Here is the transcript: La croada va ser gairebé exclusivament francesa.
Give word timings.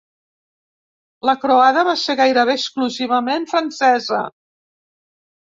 La 1.29 1.35
croada 1.43 1.83
va 1.89 1.93
ser 2.05 2.15
gairebé 2.21 2.57
exclusivament 2.61 3.47
francesa. 3.53 4.25